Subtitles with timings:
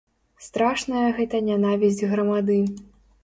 [0.45, 2.57] Страшная гэта нянавісць грамады.